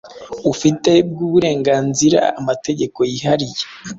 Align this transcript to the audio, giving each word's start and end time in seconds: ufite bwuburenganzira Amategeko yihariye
ufite 0.51 0.91
bwuburenganzira 1.09 2.19
Amategeko 2.39 2.99
yihariye 3.11 3.61